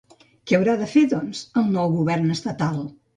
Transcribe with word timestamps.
Què 0.51 0.55
haurà 0.59 0.73
de 0.79 0.87
fer, 0.93 1.03
doncs, 1.11 1.41
el 1.61 1.69
nou 1.75 1.93
govern 1.99 2.33
estatal? 2.37 2.81